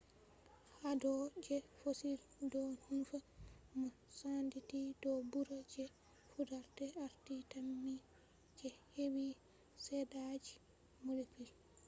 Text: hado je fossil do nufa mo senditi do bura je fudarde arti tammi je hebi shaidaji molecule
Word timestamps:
hado 0.81 1.13
je 1.45 1.55
fossil 1.79 2.15
do 2.51 2.61
nufa 2.93 3.19
mo 3.77 3.87
senditi 4.17 4.79
do 5.01 5.11
bura 5.31 5.59
je 5.73 5.85
fudarde 6.29 6.85
arti 7.05 7.35
tammi 7.51 7.95
je 8.57 8.69
hebi 8.93 9.27
shaidaji 9.83 10.53
molecule 11.05 11.51